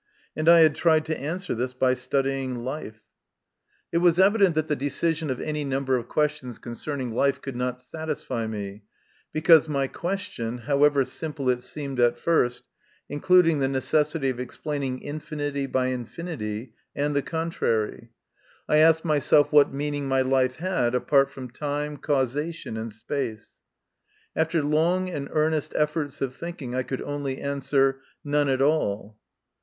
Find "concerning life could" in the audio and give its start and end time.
6.57-7.55